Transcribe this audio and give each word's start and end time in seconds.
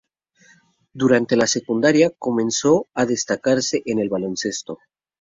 Durante 0.93 1.35
la 1.35 1.45
secundaria 1.45 2.09
comenzó 2.17 2.87
a 2.95 3.05
destacarse 3.05 3.83
en 3.85 3.99
el 3.99 4.09
baloncesto. 4.09 4.79